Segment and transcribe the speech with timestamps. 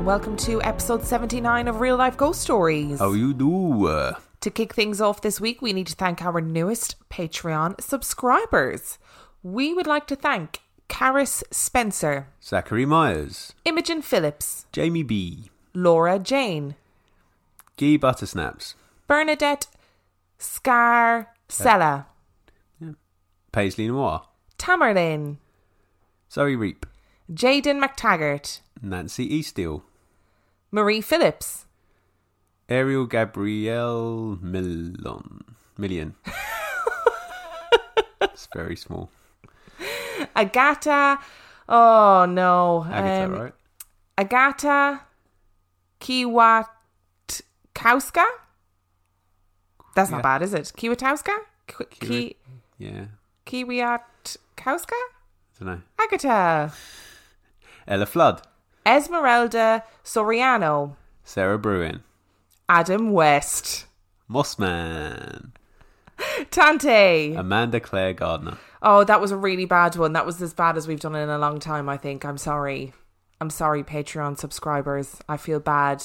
[0.00, 3.00] and welcome to episode 79 of Real Life Ghost Stories.
[3.00, 4.14] How you do?
[4.40, 8.98] To kick things off this week, we need to thank our newest Patreon subscribers.
[9.42, 16.76] We would like to thank Karis Spencer, Zachary Myers, Imogen Phillips, Jamie B, Laura Jane,
[17.76, 19.66] Guy Buttersnaps, Bernadette
[20.38, 22.06] Scarcella,
[23.52, 24.22] Paisley Noir,
[24.58, 25.36] Tamerlane,
[26.32, 26.86] Zoe Reap,
[27.30, 29.82] Jaden McTaggart, Nancy Easteel,
[30.70, 31.66] Marie Phillips,
[32.68, 35.42] Ariel Gabrielle Millon.
[35.78, 36.14] Million.
[38.20, 39.10] it's very small.
[40.36, 41.18] Agata.
[41.68, 43.52] Oh no, Agatha, um, right?
[44.18, 45.00] Agata
[46.00, 48.24] Kiwatkowska?
[49.94, 50.22] That's not Yeah.
[50.22, 50.72] bad, is it?
[50.76, 51.36] Kiwatowska?
[51.66, 52.36] Ki- Ki-
[52.78, 53.06] Yeah.
[53.46, 54.98] Kiwiatkowska?
[55.58, 55.80] don't know.
[55.98, 56.72] Agata.
[57.88, 58.42] Ella Flood,
[58.86, 60.96] Esmeralda Soriano.
[61.24, 62.02] Sarah Bruin,
[62.68, 63.86] Adam West.
[64.30, 65.50] Mossman,
[66.50, 67.34] Tante.
[67.34, 68.58] Amanda Claire Gardner.
[68.82, 70.12] oh, that was a really bad one.
[70.12, 72.24] That was as bad as we've done in a long time, I think.
[72.24, 72.92] I'm sorry.
[73.40, 75.16] I'm sorry, Patreon subscribers.
[75.28, 76.04] I feel bad.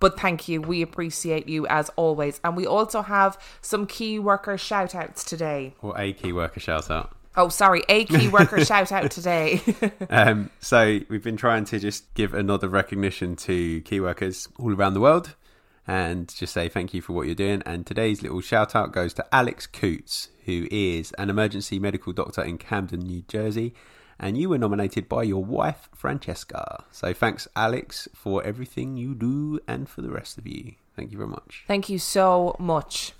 [0.00, 0.62] But thank you.
[0.62, 2.40] We appreciate you as always.
[2.42, 5.74] And we also have some key worker shout outs today.
[5.82, 7.14] Or a key worker shout out.
[7.40, 9.62] Oh, sorry, a key worker shout out today.
[10.10, 14.94] Um, so we've been trying to just give another recognition to key workers all around
[14.94, 15.36] the world
[15.86, 17.62] and just say thank you for what you're doing.
[17.64, 22.42] And today's little shout out goes to Alex Coots, who is an emergency medical doctor
[22.42, 23.74] in Camden, New Jersey.
[24.18, 26.84] And you were nominated by your wife, Francesca.
[26.90, 30.74] So thanks, Alex, for everything you do and for the rest of you.
[30.94, 31.64] Thank you very much.
[31.66, 33.12] Thank you so much.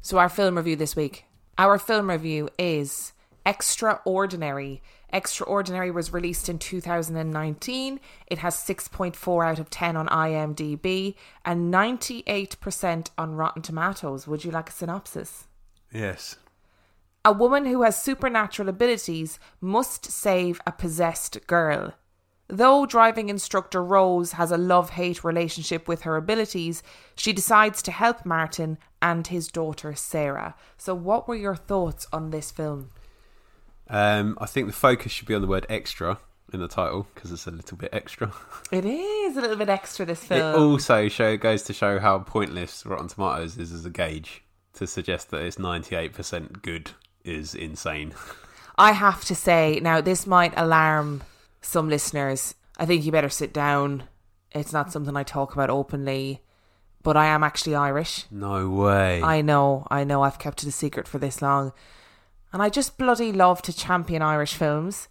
[0.00, 1.26] So, our film review this week.
[1.58, 3.12] Our film review is
[3.44, 4.82] Extraordinary.
[5.12, 8.00] Extraordinary was released in 2019.
[8.26, 11.14] It has 6.4 out of 10 on IMDb
[11.44, 14.26] and 98% on Rotten Tomatoes.
[14.26, 15.48] Would you like a synopsis?
[15.92, 16.36] Yes.
[17.24, 21.94] A woman who has supernatural abilities must save a possessed girl.
[22.48, 26.82] Though driving instructor Rose has a love hate relationship with her abilities,
[27.14, 30.54] she decides to help Martin and his daughter Sarah.
[30.76, 32.90] So, what were your thoughts on this film?
[33.92, 36.18] Um, I think the focus should be on the word extra
[36.52, 38.32] in the title because it's a little bit extra.
[38.70, 40.62] It is a little bit extra, this It film.
[40.62, 44.42] also show goes to show how pointless Rotten Tomatoes is as a gauge
[44.74, 46.90] to suggest that it's ninety eight percent good
[47.24, 48.14] is insane.
[48.78, 51.22] I have to say, now this might alarm
[51.60, 52.54] some listeners.
[52.78, 54.04] I think you better sit down.
[54.52, 56.40] It's not something I talk about openly,
[57.02, 58.24] but I am actually Irish.
[58.30, 59.22] No way.
[59.22, 61.72] I know, I know, I've kept it a secret for this long.
[62.52, 65.08] And I just bloody love to champion Irish films.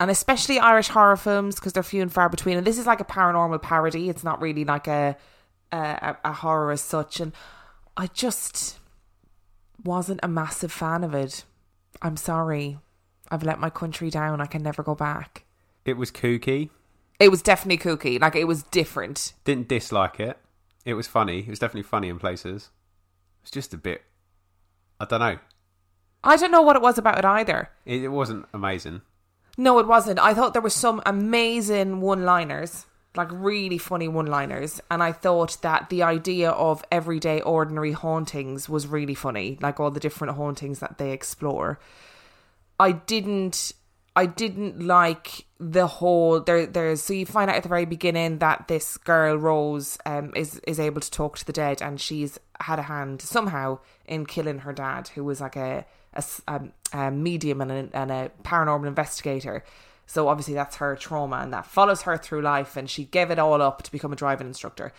[0.00, 2.56] And especially Irish horror films because they're few and far between.
[2.58, 4.08] And this is like a paranormal parody.
[4.08, 5.16] It's not really like a,
[5.70, 7.20] a a horror as such.
[7.20, 7.32] And
[7.96, 8.78] I just
[9.84, 11.44] wasn't a massive fan of it.
[12.00, 12.78] I'm sorry.
[13.30, 14.40] I've let my country down.
[14.40, 15.44] I can never go back.
[15.84, 16.70] it was kooky.
[17.20, 18.20] It was definitely kooky.
[18.20, 19.34] Like it was different.
[19.44, 20.36] Didn't dislike it.
[20.84, 21.40] It was funny.
[21.40, 22.70] It was definitely funny in places.
[23.38, 24.02] It was just a bit.
[24.98, 25.38] I don't know.
[26.24, 27.70] I don't know what it was about it either.
[27.84, 29.02] It, it wasn't amazing.
[29.58, 30.18] No, it wasn't.
[30.18, 32.86] I thought there were some amazing one liners,
[33.16, 34.80] like really funny one liners.
[34.90, 39.90] And I thought that the idea of everyday ordinary hauntings was really funny, like all
[39.90, 41.78] the different hauntings that they explore.
[42.80, 43.72] I didn't
[44.14, 48.38] I didn't like the whole there there's so you find out at the very beginning
[48.38, 52.38] that this girl Rose um is is able to talk to the dead and she's
[52.60, 57.10] had a hand somehow in killing her dad who was like a a, um, a
[57.10, 59.64] medium and a, and a paranormal investigator
[60.06, 63.38] so obviously that's her trauma and that follows her through life and she gave it
[63.38, 64.92] all up to become a driving instructor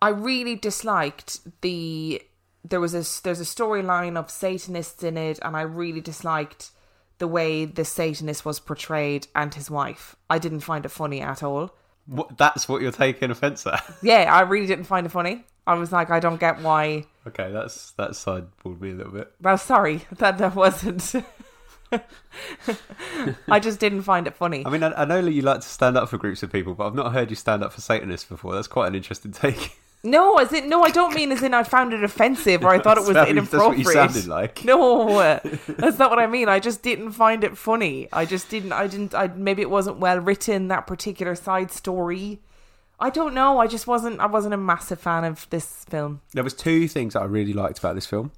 [0.00, 2.22] I really disliked the
[2.64, 6.70] there was a there's a storyline of Satanists in it, and I really disliked
[7.18, 10.16] the way the Satanist was portrayed and his wife.
[10.30, 11.70] I didn't find it funny at all.
[12.06, 13.84] What, that's what you're taking offence at.
[14.02, 15.44] Yeah, I really didn't find it funny.
[15.68, 17.04] I was like, I don't get why.
[17.26, 19.30] okay, that's that side sideboard me a little bit.
[19.42, 21.14] Well, sorry that that wasn't.
[23.48, 24.64] I just didn't find it funny.
[24.64, 26.74] I mean, I, I know that you like to stand up for groups of people,
[26.74, 28.54] but I've not heard you stand up for Satanists before.
[28.54, 29.78] That's quite an interesting take.
[30.04, 32.78] No, as in no, I don't mean as in I found it offensive or I
[32.78, 33.50] thought it was inappropriate.
[33.50, 34.64] That's what you sounded like.
[34.64, 36.48] No, that's not what I mean.
[36.48, 38.08] I just didn't find it funny.
[38.12, 38.72] I just didn't.
[38.72, 39.14] I didn't.
[39.14, 42.40] I maybe it wasn't well written that particular side story.
[43.00, 43.58] I don't know.
[43.58, 44.20] I just wasn't.
[44.20, 46.20] I wasn't a massive fan of this film.
[46.32, 48.32] There was two things that I really liked about this film.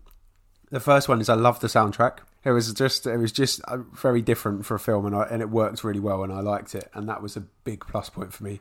[0.71, 2.19] The first one is I loved the soundtrack.
[2.45, 5.43] It was just it was just uh, very different for a film, and I, and
[5.43, 8.33] it worked really well, and I liked it, and that was a big plus point
[8.33, 8.61] for me.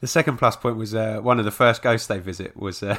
[0.00, 2.98] The second plus point was uh, one of the first ghosts they visit was uh,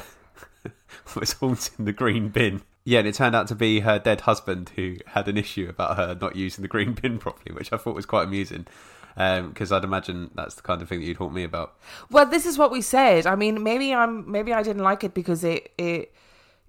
[1.14, 2.62] was haunting the green bin.
[2.84, 5.98] Yeah, and it turned out to be her dead husband who had an issue about
[5.98, 8.66] her not using the green bin properly, which I thought was quite amusing.
[9.18, 11.76] Um, because I'd imagine that's the kind of thing that you'd haunt me about.
[12.10, 13.26] Well, this is what we said.
[13.26, 14.30] I mean, maybe I'm.
[14.30, 15.72] Maybe I didn't like it because it.
[15.76, 16.14] it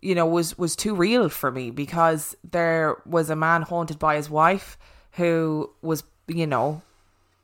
[0.01, 4.15] you know was was too real for me because there was a man haunted by
[4.15, 4.77] his wife
[5.13, 6.81] who was you know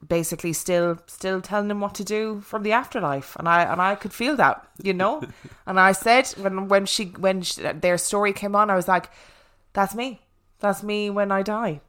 [0.08, 3.94] basically still still telling him what to do from the afterlife and i and i
[3.96, 5.22] could feel that you know
[5.66, 9.10] and i said when when she when she, their story came on i was like
[9.74, 10.22] that's me
[10.60, 11.82] that's me when i die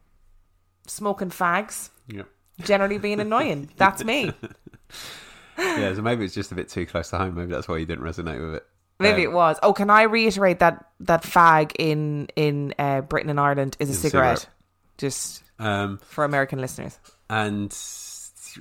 [0.89, 2.23] smoking fags Yeah.
[2.61, 4.33] Generally being annoying that's me
[5.59, 7.35] yeah, so maybe it's just a bit too close to home.
[7.35, 8.67] Maybe that's why you didn't resonate with it.
[9.01, 13.31] maybe Um, it was oh can i reiterate that that fag in in uh, britain
[13.31, 14.55] and ireland is a cigarette, cigarette.
[14.99, 16.99] just Um, for american listeners
[17.31, 17.71] and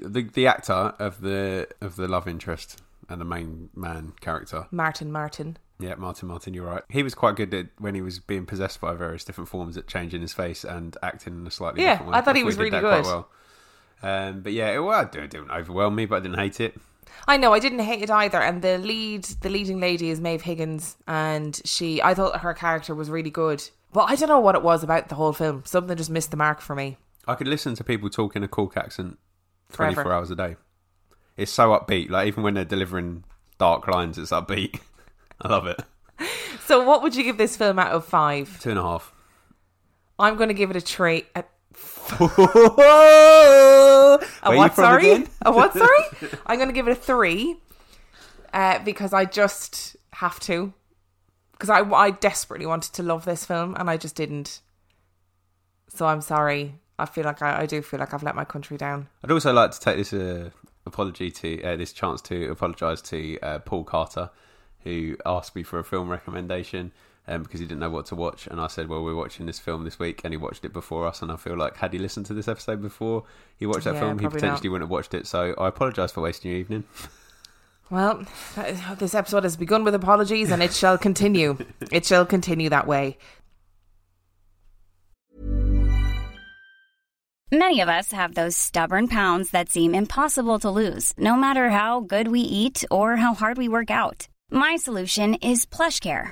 [0.01, 5.11] the the actor of the of the love interest and the main man character, martin
[5.11, 6.83] martin yeah, Martin Martin, you're right.
[6.89, 9.87] He was quite good at when he was being possessed by various different forms at
[9.87, 12.17] changing his face and acting in a slightly Yeah, different way.
[12.17, 13.03] I thought he was really good.
[13.03, 13.29] well.
[14.03, 16.75] Um, but yeah, it, well, it didn't overwhelm me, but I didn't hate it.
[17.27, 20.43] I know I didn't hate it either, and the lead, the leading lady is Maeve
[20.43, 23.63] Higgins, and she, I thought her character was really good,
[23.93, 25.63] but I don't know what it was about the whole film.
[25.65, 26.97] Something just missed the mark for me.
[27.27, 29.17] I could listen to people talk in a Cork accent
[29.73, 30.55] 24 hours a day.
[31.37, 32.09] It's so upbeat.
[32.09, 33.23] Like even when they're delivering
[33.57, 34.79] dark lines, it's upbeat.
[35.41, 35.81] I love it.
[36.65, 38.59] So, what would you give this film out of five?
[38.59, 39.13] Two and a half.
[40.17, 41.25] I'm going to give it a three.
[41.35, 41.43] A,
[44.43, 44.75] a what?
[44.75, 45.73] Sorry, a what?
[45.73, 46.03] Sorry.
[46.45, 47.57] I'm going to give it a three,
[48.53, 50.73] uh, because I just have to,
[51.51, 54.61] because I I desperately wanted to love this film and I just didn't.
[55.89, 56.75] So I'm sorry.
[56.97, 59.09] I feel like I, I do feel like I've let my country down.
[59.23, 60.51] I'd also like to take this uh,
[60.85, 64.29] apology to uh, this chance to apologise to uh, Paul Carter,
[64.81, 66.93] who asked me for a film recommendation
[67.27, 69.59] um, because he didn't know what to watch, and I said, "Well, we're watching this
[69.59, 71.99] film this week," and he watched it before us, and I feel like had he
[71.99, 73.23] listened to this episode before
[73.57, 74.71] he watched that Yeah, film, he potentially not.
[74.73, 75.27] wouldn't have watched it.
[75.27, 76.83] So I apologise for wasting your evening.
[77.89, 78.25] Well,
[78.97, 81.57] this episode has begun with apologies and it shall continue.
[81.91, 83.17] it shall continue that way.
[87.51, 92.01] Many of us have those stubborn pounds that seem impossible to lose, no matter how
[92.01, 94.27] good we eat or how hard we work out.
[94.49, 96.31] My solution is PlushCare.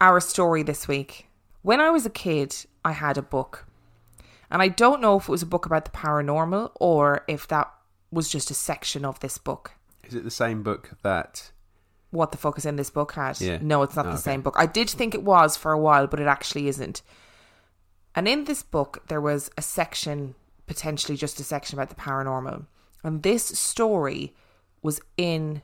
[0.00, 1.28] Our story this week.
[1.62, 3.66] When I was a kid, I had a book.
[4.50, 7.72] And I don't know if it was a book about the paranormal or if that
[8.10, 9.72] was just a section of this book.
[10.04, 11.50] Is it the same book that?
[12.10, 13.40] What the fuck is in this book had?
[13.40, 13.58] Yeah.
[13.60, 14.22] No, it's not Oh, the okay.
[14.22, 14.54] same book.
[14.56, 17.02] I did think it was for a while, but it actually isn't.
[18.14, 20.36] And in this book, there was a section,
[20.66, 22.66] potentially just a section about the paranormal.
[23.02, 24.34] And this story
[24.82, 25.62] was in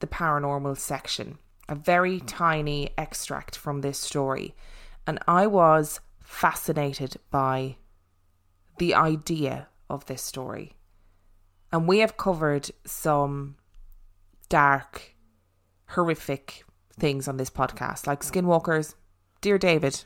[0.00, 1.38] the paranormal section.
[1.68, 4.54] A very tiny extract from this story.
[5.06, 7.76] And I was fascinated by
[8.78, 10.72] the idea of this story.
[11.72, 13.56] And we have covered some
[14.48, 15.14] dark,
[15.88, 16.64] horrific
[16.98, 18.94] things on this podcast, like Skinwalkers,
[19.40, 20.04] Dear David,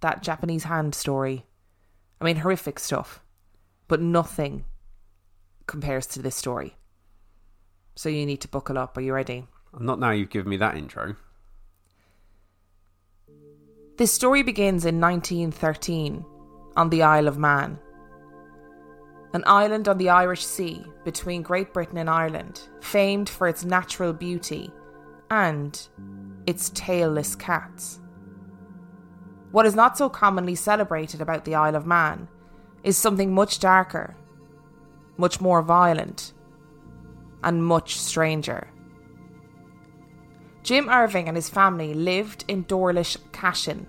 [0.00, 1.44] that Japanese hand story.
[2.20, 3.20] I mean, horrific stuff,
[3.88, 4.64] but nothing
[5.66, 6.76] compares to this story.
[7.96, 8.96] So you need to buckle up.
[8.96, 9.46] Are you ready?
[9.78, 11.16] Not now you've given me that intro.
[13.96, 16.24] This story begins in 1913
[16.76, 17.78] on the Isle of Man,
[19.32, 24.12] an island on the Irish Sea between Great Britain and Ireland, famed for its natural
[24.12, 24.70] beauty
[25.30, 25.88] and
[26.46, 28.00] its tailless cats.
[29.52, 32.28] What is not so commonly celebrated about the Isle of Man
[32.82, 34.16] is something much darker,
[35.16, 36.32] much more violent,
[37.44, 38.68] and much stranger.
[40.64, 43.86] Jim Irving and his family lived in Doarlish Cashen,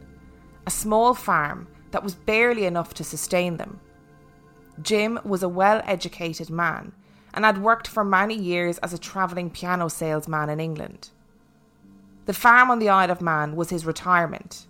[0.68, 3.80] a small farm that was barely enough to sustain them.
[4.82, 6.92] Jim was a well educated man
[7.34, 11.12] and had worked for many years as a travelling piano salesman in England.
[12.26, 14.68] The farm on the Isle of Man was his retirement,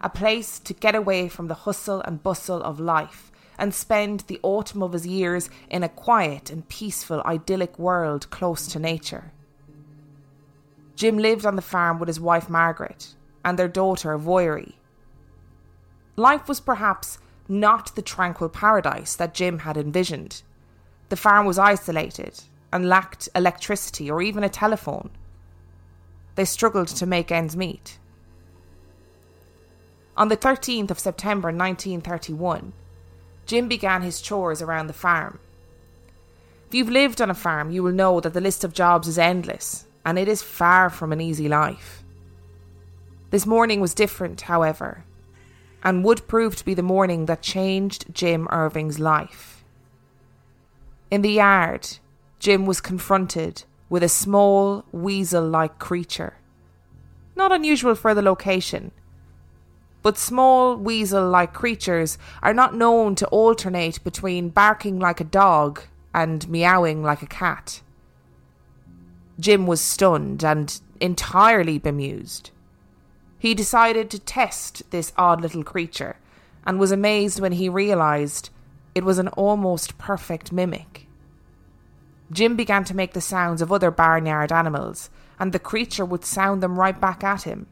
[0.00, 4.38] a place to get away from the hustle and bustle of life and spend the
[4.44, 9.32] autumn of his years in a quiet and peaceful, idyllic world close to nature.
[11.00, 14.74] Jim lived on the farm with his wife Margaret and their daughter Voirrey.
[16.14, 17.16] Life was perhaps
[17.48, 20.42] not the tranquil paradise that Jim had envisioned.
[21.08, 25.08] The farm was isolated and lacked electricity or even a telephone.
[26.34, 27.98] They struggled to make ends meet.
[30.18, 32.74] On the 13th of September 1931,
[33.46, 35.38] Jim began his chores around the farm.
[36.68, 39.16] If you've lived on a farm, you will know that the list of jobs is
[39.18, 42.02] endless and it is far from an easy life.
[43.30, 45.04] This morning was different, however,
[45.82, 49.64] and would prove to be the morning that changed Jim Irving's life.
[51.10, 51.98] In the yard,
[52.38, 56.34] Jim was confronted with a small, weasel like creature.
[57.36, 58.92] Not unusual for the location,
[60.02, 65.82] but small, weasel like creatures are not known to alternate between barking like a dog
[66.14, 67.82] and meowing like a cat.
[69.40, 72.50] Jim was stunned and entirely bemused.
[73.38, 76.16] He decided to test this odd little creature
[76.66, 78.50] and was amazed when he realised
[78.94, 81.06] it was an almost perfect mimic.
[82.30, 86.62] Jim began to make the sounds of other barnyard animals, and the creature would sound
[86.62, 87.66] them right back at him.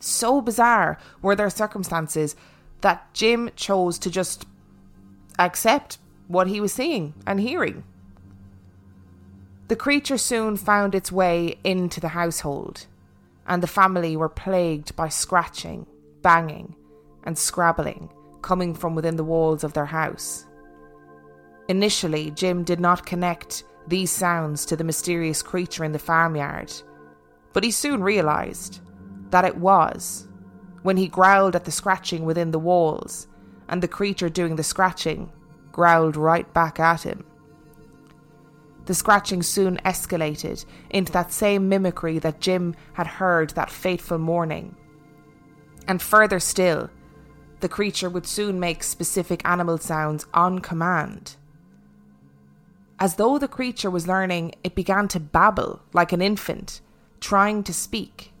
[0.00, 2.34] So bizarre were their circumstances
[2.80, 4.46] that Jim chose to just
[5.38, 7.84] accept what he was seeing and hearing.
[9.68, 12.86] The creature soon found its way into the household,
[13.46, 15.86] and the family were plagued by scratching,
[16.20, 16.74] banging,
[17.24, 18.10] and scrabbling
[18.42, 20.46] coming from within the walls of their house.
[21.68, 26.72] Initially, Jim did not connect these sounds to the mysterious creature in the farmyard,
[27.52, 28.80] but he soon realised
[29.30, 30.28] that it was
[30.82, 33.28] when he growled at the scratching within the walls,
[33.68, 35.32] and the creature doing the scratching
[35.70, 37.24] growled right back at him.
[38.86, 44.74] The scratching soon escalated into that same mimicry that Jim had heard that fateful morning.
[45.86, 46.90] And further still,
[47.60, 51.36] the creature would soon make specific animal sounds on command.
[52.98, 56.80] As though the creature was learning, it began to babble like an infant,
[57.20, 58.32] trying to speak,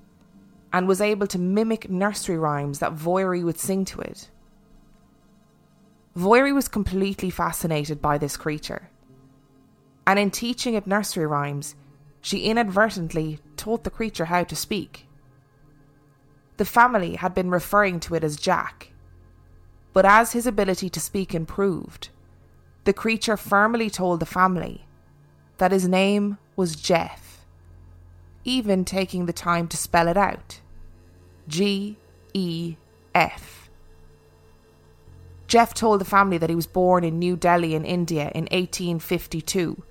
[0.72, 4.28] and was able to mimic nursery rhymes that Voirrey would sing to it.
[6.16, 8.88] Voirrey was completely fascinated by this creature
[10.06, 11.74] and in teaching it nursery rhymes,
[12.20, 15.06] she inadvertently taught the creature how to speak.
[16.56, 18.92] The family had been referring to it as Jack,
[19.92, 22.08] but as his ability to speak improved,
[22.84, 24.86] the creature firmly told the family
[25.58, 27.44] that his name was Gef,
[28.44, 30.60] even taking the time to spell it out
[31.48, 31.96] G
[32.34, 32.76] E
[33.14, 33.70] F.
[35.48, 39.82] Gef told the family that he was born in New Delhi in India in 1852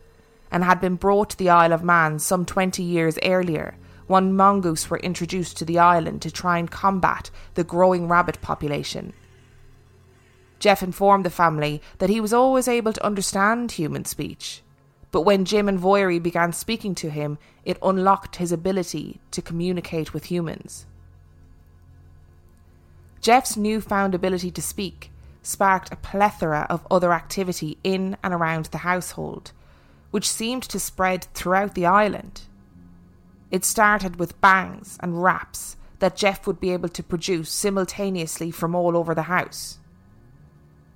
[0.52, 3.76] and had been brought to the Isle of Man some 20 years earlier
[4.08, 9.14] when mongoose were introduced to the island to try and combat the growing rabbit population.
[10.60, 14.62] Gef informed the family that he was always able to understand human speech,
[15.12, 20.14] but when Jim and Voirrey began speaking to him, it unlocked his ability to communicate
[20.14, 20.86] with humans.
[23.22, 25.12] Gef's newfound ability to speak
[25.44, 29.52] sparked a plethora of other activity in and around the household,
[30.12, 32.42] which seemed to spread throughout the island.
[33.50, 38.76] It started with bangs and raps that Gef would be able to produce simultaneously from
[38.76, 39.80] all over the house.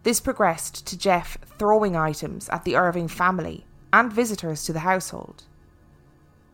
[0.04, 5.44] This progressed to Gef throwing items at the Irving family and visitors to the household.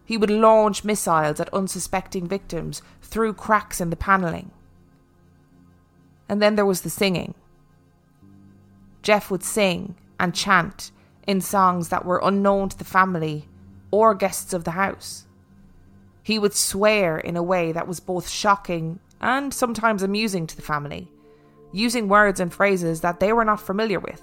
[0.05, 4.51] He would launch missiles at unsuspecting victims through cracks in the panelling.
[6.27, 7.33] And then there was the singing.
[9.03, 10.91] Gef would sing and chant
[11.27, 13.47] in songs that were unknown to the family
[13.91, 15.25] or guests of the house.
[16.23, 20.61] He would swear in a way that was both shocking and sometimes amusing to the
[20.61, 21.11] family,
[21.71, 24.21] using words and phrases that they were not familiar with.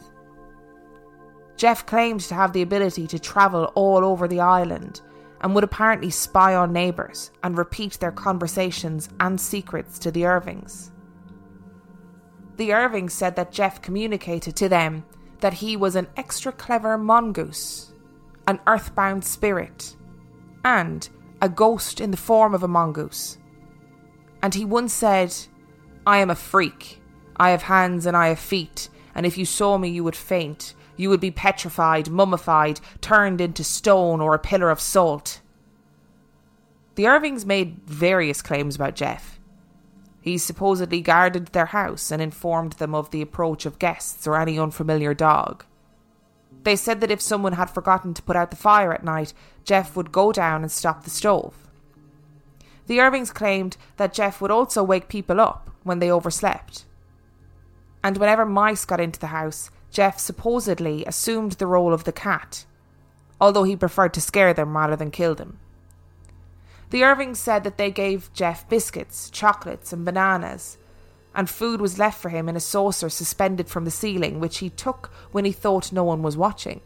[1.57, 5.01] Gef claimed to have the ability to travel all over the island
[5.41, 10.93] and would apparently spy on neighbours and repeat their conversations and secrets to the Irvings.
[12.57, 15.05] The Irvings said that Gef communicated to them
[15.41, 17.93] that he was an extra clever mongoose,
[18.47, 19.97] an earthbound spirit,
[20.65, 21.09] and
[21.41, 23.39] a ghost in the form of a mongoose.
[24.43, 25.35] And he once said,
[26.07, 27.01] I am a freak.
[27.37, 30.75] I have hands and I have feet, and if you saw me, you would faint.
[30.97, 35.41] You would be petrified, mummified, turned into stone or a pillar of salt.
[36.97, 39.38] The Irvings made various claims about Gef.
[40.29, 44.59] He supposedly guarded their house and informed them of the approach of guests or any
[44.59, 45.65] unfamiliar dog.
[46.65, 49.33] They said that if someone had forgotten to put out the fire at night,
[49.65, 51.55] Gef would go down and stop the stove.
[52.89, 56.85] The Irvings claimed that Gef would also wake people up when they overslept.
[58.05, 62.67] And whenever mice got into the house, Gef supposedly assumed the role of the cat,
[63.41, 65.59] although he preferred to scare them rather than kill them.
[66.91, 70.79] The Irvings said that they gave Gef biscuits, chocolates, and bananas,
[71.35, 74.71] and food was left for him in a saucer suspended from the ceiling, which he
[74.71, 76.81] took when he thought no one was watching.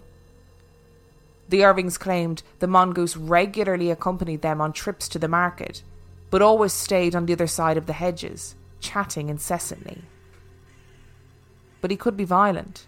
[1.49, 5.83] The Irvings claimed the mongoose regularly accompanied them on trips to the market,
[6.31, 10.03] but always stayed on the other side of the hedges, chatting incessantly.
[11.81, 12.87] But he could be violent.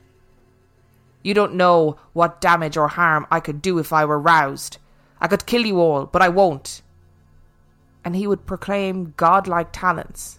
[1.22, 4.78] You don't know what damage or harm I could do if I were roused.
[5.20, 6.82] I could kill you all, but I won't.
[8.04, 10.38] And he would proclaim godlike talents.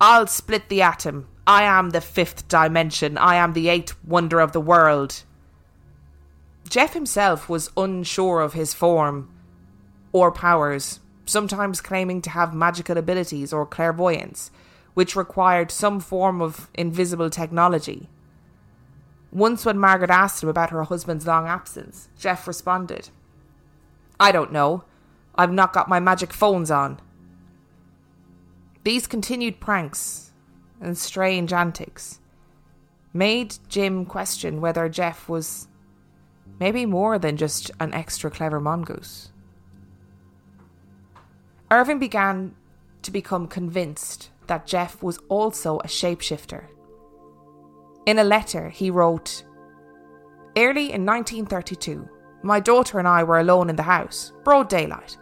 [0.00, 1.28] I'll split the atom.
[1.46, 3.16] I am the fifth dimension.
[3.16, 5.22] I am the eighth wonder of the world.
[6.68, 9.30] Gef himself was unsure of his form
[10.12, 14.50] or powers, sometimes claiming to have magical abilities or clairvoyance,
[14.94, 18.08] which required some form of invisible technology.
[19.30, 23.08] Once, when Margaret asked him about her husband's long absence, Gef responded,
[24.20, 24.84] I don't know.
[25.34, 27.00] I've not got my magic phones on.
[28.84, 30.32] These continued pranks
[30.80, 32.20] and strange antics
[33.12, 35.68] made Jim question whether Gef was
[36.58, 39.30] maybe more than just an extra clever mongoose.
[41.70, 42.54] Irving began
[43.02, 46.66] to become convinced that Gef was also a shapeshifter
[48.04, 49.44] in a letter, he wrote
[50.56, 52.08] Early in 1932,
[52.42, 55.16] my daughter and I were alone in the house, broad daylight,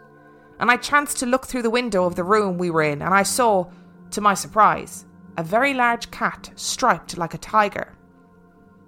[0.61, 3.15] and I chanced to look through the window of the room we were in, and
[3.15, 3.65] I saw,
[4.11, 7.93] to my surprise, a very large cat striped like a tiger.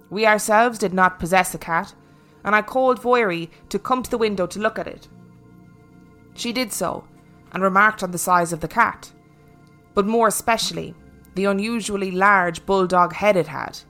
[0.08, 1.92] We ourselves did not possess a cat,
[2.44, 5.08] and I called Voirrey to come to the window to look at it.
[6.34, 7.08] She did so,
[7.50, 9.10] and remarked on the size of the cat,
[9.94, 10.94] but more especially
[11.34, 13.80] the unusually large bulldog head it had.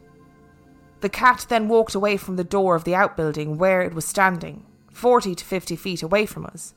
[1.02, 4.64] The cat then walked away from the door of the outbuilding where it was standing,
[4.90, 6.72] 40 to 50 feet away from us.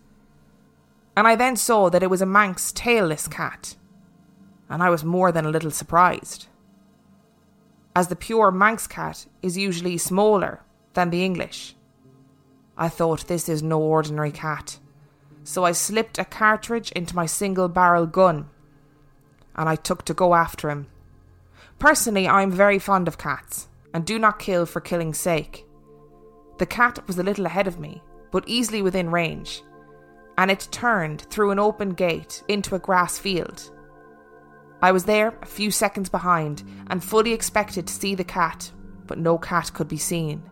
[1.17, 3.75] And I then saw that it was a Manx tailless cat,
[4.69, 6.45] and I was more than a little surprised.
[7.95, 10.61] As the pure Manx cat is usually smaller
[10.93, 11.75] than the English.
[12.77, 14.77] I thought this is no ordinary cat,
[15.43, 18.51] so I slipped a cartridge into my single barrel gun
[19.55, 20.85] and I took to go after him.
[21.79, 25.65] Personally, I am very fond of cats and do not kill for killing's sake.
[26.59, 29.63] The cat was a little ahead of me, but easily within range,
[30.37, 33.71] and it turned through an open gate into a grass field.
[34.81, 38.71] I was there a few seconds behind and fully expected to see the cat,
[39.07, 40.43] but no cat could be seen.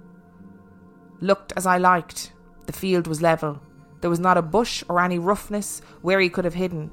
[1.22, 2.34] Looked as I liked,
[2.66, 3.62] the field was level.
[4.02, 6.92] There was not a bush or any roughness where he could have hidden,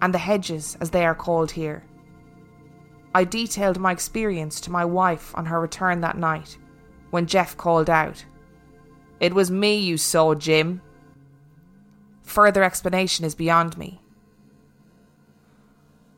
[0.00, 1.84] and the hedges, as they are called here.
[3.14, 6.58] I detailed my experience to my wife on her return that night,
[7.10, 8.24] when Gef called out,
[9.20, 10.82] It was me you saw, Jim.
[12.26, 14.02] Further explanation is beyond me.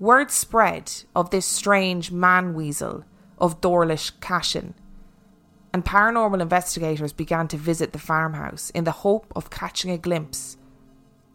[0.01, 3.05] Word spread of this strange man weasel
[3.37, 4.75] of Doarlish Cashen,
[5.73, 10.57] and paranormal investigators began to visit the farmhouse in the hope of catching a glimpse,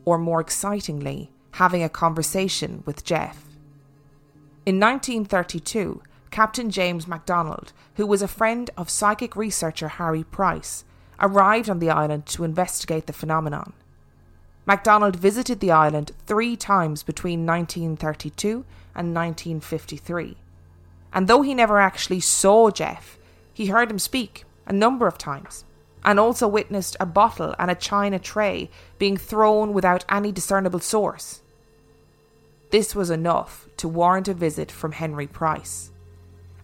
[0.06, 3.38] or more excitingly, having a conversation with Gef.
[4.66, 10.84] In 1932, Captain James MacDonald, who was a friend of psychic researcher Harry Price,
[11.20, 13.74] arrived on the island to investigate the phenomenon.
[14.66, 20.38] MacDonald visited the island three times between 1932 and 1953.
[21.12, 23.18] And though he never actually saw Gef,
[23.54, 25.66] he heard him speak a number of times,
[26.04, 31.42] and also witnessed a bottle and a china tray being thrown without any discernible source.
[32.72, 35.92] This was enough to warrant a visit from Henry Price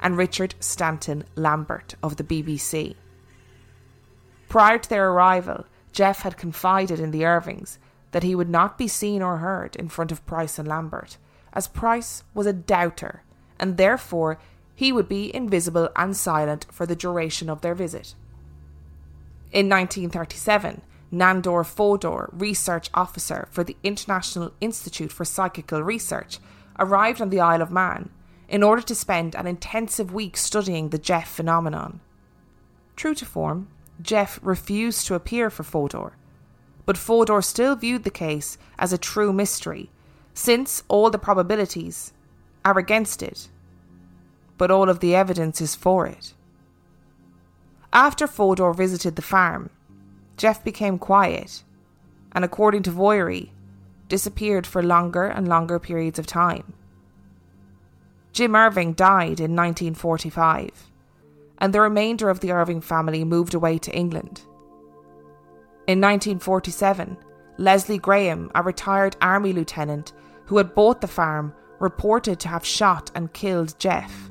[0.02, 2.96] and Richard Stanton Lambert of the BBC.
[4.48, 7.78] Prior to their arrival, Gef had confided in the Irvings
[8.12, 11.18] that he would not be seen or heard in front of Price and Lambert,
[11.54, 13.24] as Price was a doubter,
[13.60, 14.40] and therefore
[14.76, 18.16] he would be invisible and silent for the duration of their visit.
[19.52, 26.40] In 1937, Nandor Fodor, research officer for the International Institute for Psychical Research,
[26.78, 28.10] arrived on the Isle of Man
[28.48, 32.00] in order to spend an intensive week studying the Gef phenomenon.
[32.96, 33.68] True to form,
[34.02, 36.14] Gef refused to appear for Fodor,
[36.90, 39.92] but Fodor still viewed the case as a true mystery,
[40.34, 42.14] since all the probabilities
[42.66, 43.48] are against it,
[44.58, 46.34] but all of the evidence is for it.
[47.94, 49.70] After Fodor visited the farm,
[50.36, 51.62] Gef became quiet,
[52.32, 53.50] and according to Voirrey,
[54.08, 56.74] disappeared for longer and longer periods of time.
[58.34, 60.90] Jim Irving died in 1945,
[61.60, 64.42] and the remainder of the Irving family moved away to England.
[65.88, 67.18] In 1947,
[67.58, 70.14] Leslie Graham, a retired army lieutenant
[70.46, 74.30] who had bought the farm, reported to have shot and killed Gef.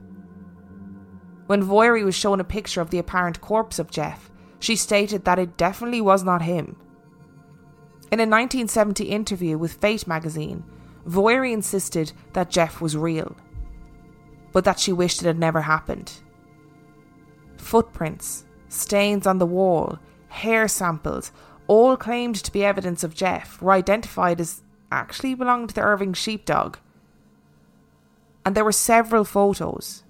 [1.47, 4.31] When Voirrey was shown a picture of the apparent corpse of Gef,
[4.61, 6.77] she stated that it definitely was not him.
[8.11, 10.65] In a 1970 interview with Fate magazine,
[11.07, 13.37] Voirrey insisted that Gef was real,
[14.53, 16.13] but that she wished it had never happened.
[17.57, 21.33] Footprints, stains on the wall, hair samples,
[21.67, 26.13] all claimed to be evidence of Gef, were identified as actually belonged to the Irving
[26.15, 26.79] sheepdog.
[28.45, 30.03] And there were several photos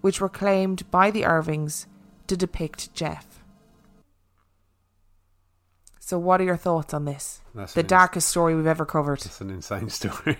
[0.00, 1.86] which were claimed by the Irvings
[2.26, 3.26] to depict Gef.
[5.98, 7.40] So, what are your thoughts on this?
[7.54, 9.24] That's the an ins- darkest story we've ever covered.
[9.24, 10.38] It's an insane story.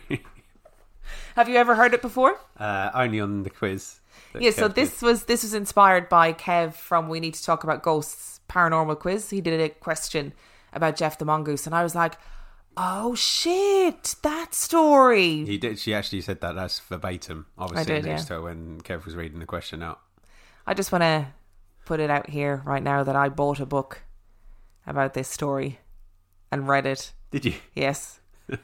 [1.37, 2.37] Have you ever heard it before?
[2.59, 4.01] uh, only on the quiz.
[4.39, 5.07] Yeah, so this did.
[5.07, 9.31] was this was inspired by Kev from We Need to Talk About Ghosts Paranormal Quiz.
[9.31, 10.33] He did a question
[10.73, 12.19] about Gef the Mongoose, and I was like,
[12.77, 15.79] "Oh shit, that story!" He did.
[15.79, 16.57] She actually said that.
[16.57, 17.47] That's verbatim.
[17.57, 18.27] I did, next yeah.
[18.27, 20.01] to her when Kev was reading the question out.
[20.67, 21.29] I just want to
[21.85, 24.03] put it out here right now that I bought a book
[24.87, 25.79] about this story
[26.51, 27.13] and read it.
[27.31, 27.55] Did you?
[27.75, 28.21] Yes,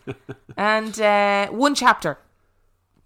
[0.57, 2.18] and uh, one chapter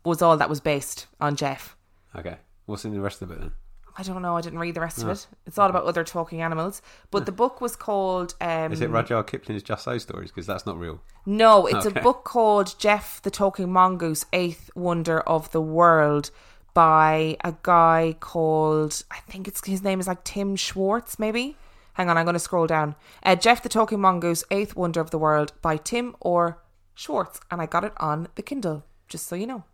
[0.05, 1.77] was all that was based on Gef.
[2.17, 2.39] Okay.
[2.67, 3.53] What's in the rest of it then?
[4.01, 4.35] I don't know.
[4.35, 5.27] I didn't read the rest of it.
[5.45, 6.81] It's all about other talking animals.
[7.11, 8.35] But the book was called.
[8.41, 10.31] Um, Is it Rudyard Kipling's Just So Stories?
[10.31, 11.03] Because that's not real.
[11.27, 12.01] No, it's Okay.
[12.01, 16.31] a book called Gef the Talking Mongoose Eighth Wonder of the World
[16.73, 21.59] by a guy called, I think it's his name is like Tim Schwartz, maybe.
[21.93, 22.95] Hang on, I'm going to scroll down.
[23.23, 26.63] Uh, Gef the Talking Mongoose Eighth Wonder of the World by Tim or
[26.95, 27.39] Schwartz.
[27.51, 29.65] And I got it on the Kindle, just so you know.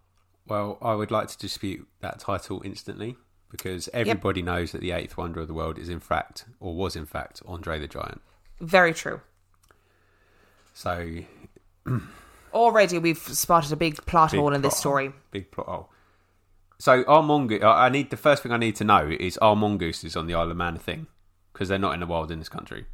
[0.49, 3.17] Well, I would like to dispute that title instantly
[3.51, 6.97] because everybody knows that the eighth wonder of the world is in fact, or was
[6.97, 8.21] in fact, Andre the Giant.
[8.61, 9.21] Very true.
[10.75, 11.21] So
[12.57, 15.07] Already we've spotted a big plot big hole in this plot story.
[15.09, 15.15] hole.
[15.31, 15.91] Big plot hole.
[16.79, 17.63] So our mongoose.
[17.63, 20.51] I need the first thing I need to know is are mongooses on the Isle
[20.51, 21.07] of Man a thing?
[21.53, 22.87] Because they're not in the wild in this country.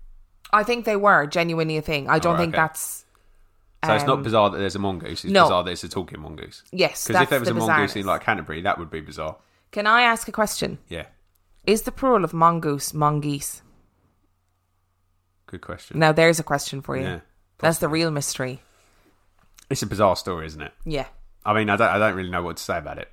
[0.53, 2.09] I think they were genuinely a thing.
[2.09, 2.63] I don't right, think okay.
[2.63, 3.05] that's.
[3.85, 5.25] So it's not um, bizarre that there's a mongoose.
[5.25, 5.45] It's no.
[5.45, 6.63] bizarre that it's a talking mongoose.
[6.71, 9.37] Yes, Because if there was the a mongoose in like Canterbury, that would be bizarre.
[9.73, 10.79] Can I ask a question?
[10.89, 11.07] Yeah.
[11.67, 13.63] Is the plural of mongoose mongoose?
[15.47, 15.99] Good question.
[15.99, 17.03] Now there's a question for you.
[17.05, 17.21] Yeah,
[17.59, 18.63] That's the real mystery.
[19.71, 20.73] It's a bizarre story, isn't it?
[20.85, 21.07] Yeah.
[21.45, 23.09] I mean, I don't, I don't really know what to say about it.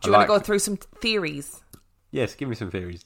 [0.00, 1.60] Do you I want to like- go through some theories?
[2.10, 3.04] Yes, give me some theories.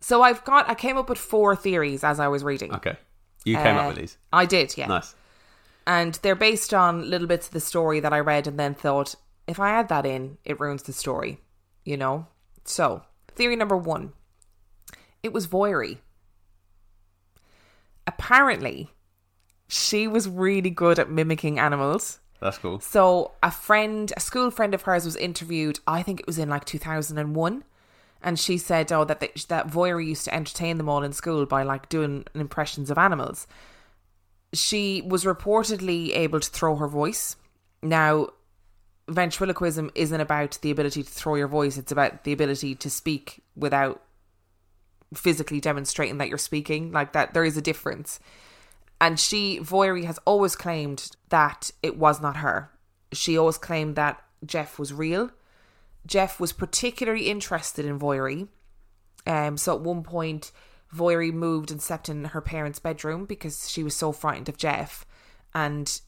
[0.00, 2.72] So I've got I came up with four theories as I was reading.
[2.74, 2.96] Okay.
[3.44, 4.18] You came Uh, up with these.
[4.32, 4.86] I did, yeah.
[4.86, 5.14] Nice.
[5.86, 9.14] And they're based on little bits of the story that I read and then thought,
[9.46, 11.38] if I add that in, it ruins the story.
[11.86, 12.26] You know?
[12.64, 13.02] So,
[13.34, 14.12] theory number one.
[15.22, 15.98] It was Voirrey.
[18.06, 18.90] Apparently,
[19.68, 22.20] she was really good at mimicking animals.
[22.40, 22.80] That's cool.
[22.80, 25.80] So a friend, a school friend of hers, was interviewed.
[25.86, 27.64] I think it was in like two thousand and one,
[28.22, 31.46] and she said, "Oh, that they, that Voirrey used to entertain them all in school
[31.46, 33.46] by like doing impressions of animals."
[34.52, 37.36] she was reportedly able to throw her voice.
[37.82, 38.28] Now,
[39.08, 43.42] ventriloquism isn't about the ability to throw your voice, it's about the ability to speak
[43.54, 44.02] without
[45.14, 46.92] physically demonstrating that you're speaking.
[46.92, 48.18] Like that, there is a difference.
[49.00, 52.70] And she, Voirrey, has always claimed that it was not her.
[53.12, 55.30] She always claimed that Gef was real.
[56.06, 58.48] Gef was particularly interested in Voirrey.
[59.26, 60.50] Um, so at one point,
[60.94, 65.04] Voirrey moved and slept in her parents' bedroom because she was so frightened of Gef.
[65.54, 66.00] And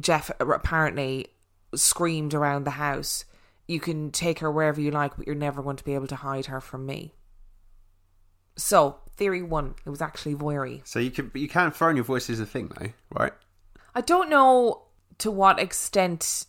[0.00, 1.28] Gef apparently
[1.74, 3.24] screamed around the house,
[3.68, 6.16] You can take her wherever you like, but you're never going to be able to
[6.16, 7.14] hide her from me.
[8.56, 10.82] So, theory one, it was actually Voirrey.
[10.84, 13.32] So you can you can throw in your voice is a thing though, right?
[13.94, 14.82] I don't know
[15.18, 16.46] to what extent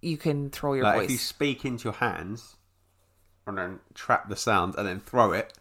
[0.00, 1.04] you can throw your like voice.
[1.06, 2.56] if you speak into your hands
[3.46, 5.52] and then trap the sound and then throw it,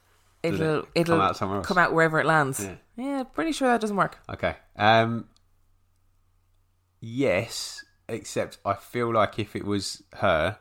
[0.44, 1.68] it'll it it'll come out somewhere else?
[1.68, 2.64] come out wherever it lands.
[2.64, 2.76] Yeah.
[2.96, 3.24] Yeah.
[3.24, 4.20] pretty sure that doesn't work.
[4.30, 4.56] Okay.
[4.78, 5.28] Um
[7.00, 10.58] yes, except I feel like if it was her,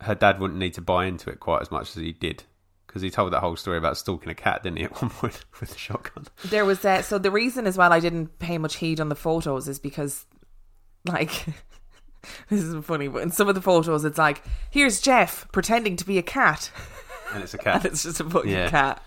[0.00, 2.44] her dad wouldn't need to buy into it quite as much as he did.
[2.86, 5.44] Because he told that whole story about stalking a cat, didn't he, at one point
[5.60, 6.26] with a shotgun?
[6.44, 7.04] There was that.
[7.04, 10.26] so the reason as well I didn't pay much heed on the photos is because
[11.04, 11.44] like
[12.48, 16.04] this is funny, but in some of the photos it's like here's Gef pretending to
[16.06, 16.70] be a cat,
[17.32, 17.84] And it's a and cat.
[17.84, 18.70] it's just a fucking Yeah.
[18.70, 19.02] cat.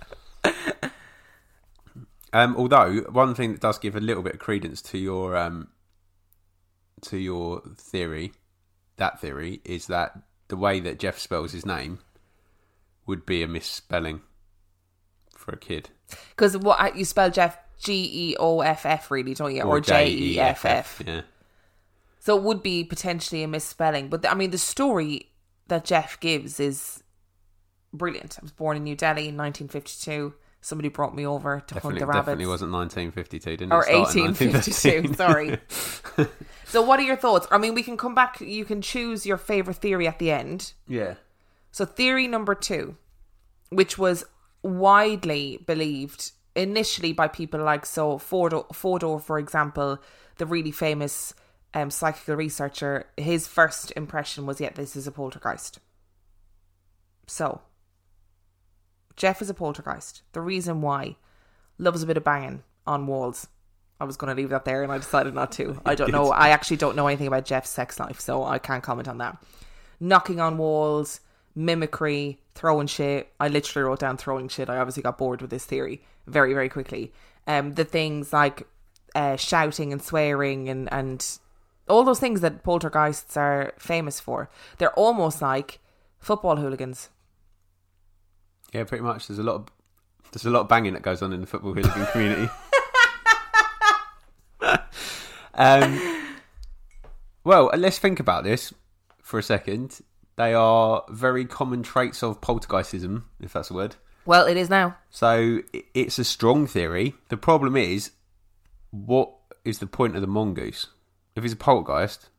[2.34, 5.70] Um, although one thing that does give a little bit of credence to your um,
[7.02, 8.34] to your theory,
[8.98, 12.00] that theory is that the way that Gef spells his name
[13.06, 14.22] would be a misspelling
[15.36, 15.90] for a kid.
[16.30, 20.10] Because what you spell Jeff G E O F F really, don't you, or J
[20.10, 21.02] E F F?
[21.06, 21.22] Yeah.
[22.20, 24.10] So it would be potentially a misspelling.
[24.10, 25.32] But I mean, the story
[25.68, 27.04] that Gef gives is
[27.94, 28.38] brilliant.
[28.40, 30.34] I was born in New Delhi in 1952.
[30.62, 32.26] Somebody brought me over to Definitely, hunt the rabbits.
[32.26, 34.08] definitely wasn't 1952, didn't or it?
[34.08, 35.14] start in 1852.
[35.14, 35.60] sorry.
[36.66, 37.48] so, what are your thoughts?
[37.52, 38.42] I mean, we can come back.
[38.42, 40.74] You can choose your favorite theory at the end.
[40.88, 41.16] yeah.
[41.72, 42.98] So, theory number two,
[43.70, 44.26] which was
[44.64, 50.00] widely believed initially by people like so Fodor, Fodor for example,
[50.38, 51.34] the really famous
[51.76, 53.06] um, psychical researcher.
[53.16, 55.80] His first impression was, "Yeah, this is a poltergeist."
[57.28, 57.62] So,
[59.18, 60.22] Gef is a poltergeist.
[60.32, 61.18] The reason why
[61.78, 63.48] loves a bit of banging on walls.
[64.00, 65.82] I was going to leave that there, and I decided not to.
[65.86, 66.32] I don't know.
[66.32, 69.44] I actually don't know anything about Gef's sex life, so I can't comment on that.
[70.00, 71.20] Knocking on walls,
[71.56, 73.34] mimicry, throwing shit.
[73.40, 74.70] I literally wrote down throwing shit.
[74.70, 77.12] I obviously got bored with this theory very, very quickly.
[77.48, 78.68] Um, the things like
[79.16, 81.40] uh, shouting and swearing and and
[81.90, 84.50] all those things that poltergeists are famous for.
[84.78, 85.80] They're almost like
[86.20, 87.10] football hooligans.
[88.74, 89.28] Yeah, pretty much.
[89.28, 89.68] There's a lot of
[90.32, 92.50] there's a lot of banging that goes on in the football hooligan community.
[95.54, 96.24] um,
[97.44, 98.74] well, let's think about this
[99.22, 100.02] for a second.
[100.36, 103.96] They are very common traits of poltergeistism, if that's a word.
[104.26, 104.98] Well, it is now.
[105.10, 105.62] So
[105.94, 107.16] it's a strong theory.
[107.30, 108.12] The problem is,
[108.92, 109.32] what
[109.64, 110.88] is the point of the mongoose?
[111.36, 112.30] If he's a poltergeist,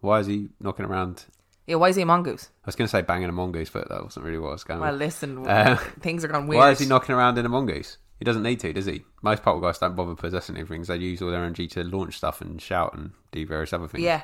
[0.00, 1.24] why is he knocking around?
[1.66, 2.50] Yeah, why is he a mongoose?
[2.64, 4.48] I was going to say banging a mongoose, foot though, but that wasn't really what
[4.50, 4.80] I was going.
[4.80, 5.00] Well, with.
[5.00, 6.58] listen, Uh, things are gone weird.
[6.60, 7.96] Why is he knocking around in a mongoose?
[8.18, 9.02] He doesn't need to, does he?
[9.22, 10.82] Most poltergeists don't bother possessing anything.
[10.82, 14.04] They use all their energy to launch stuff and shout and do various other things.
[14.04, 14.22] Yeah.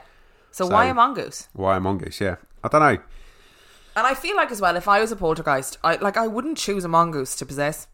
[0.53, 1.49] So, So- why a mongoose?
[1.55, 2.21] Why a mongoose?
[2.21, 2.37] Yeah.
[2.63, 3.03] I don't know.
[3.97, 6.57] And I feel like as well, if I was a poltergeist, I like I wouldn't
[6.59, 7.89] choose a mongoose to possess.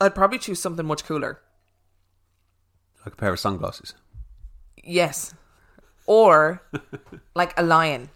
[0.00, 1.40] I'd probably choose something much cooler.
[3.04, 3.94] Like a pair of sunglasses.
[4.84, 5.34] Yes.
[6.06, 6.62] Or
[7.34, 8.10] like a lion.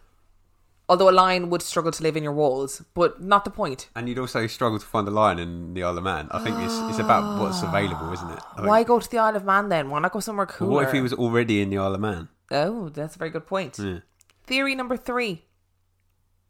[0.89, 3.89] Although a lion would struggle to live in your walls, but not the point.
[3.97, 6.29] And you'd also struggle to find a lion in the Isle of Man.
[6.31, 8.39] I think it's, it's about what's available, isn't it?
[8.53, 9.89] I think- Why go to the Isle of Man then?
[9.89, 10.71] Why not go somewhere cooler?
[10.71, 12.29] what if he was already in the Isle of Man?
[12.51, 13.79] Oh, that's a very good point.
[13.79, 14.01] Yeah.
[14.47, 15.47] Theory number three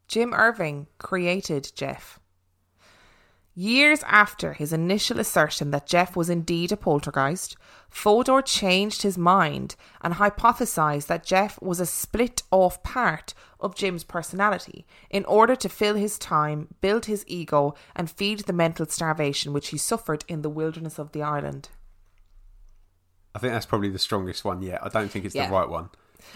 [0.09, 2.18] Jim Irving created Gef.
[3.57, 7.57] Years after his initial assertion that Gef was indeed a poltergeist,
[7.88, 14.03] Fodor changed his mind and hypothesized that Gef was a split off part of Jim's
[14.03, 19.53] personality in order to fill his time, build his ego, and feed the mental starvation
[19.53, 21.69] which he suffered in the wilderness of the island.
[23.37, 24.81] I think that's probably the strongest one yet.
[24.83, 25.47] I don't think it's Yeah.
[25.47, 25.90] the right one.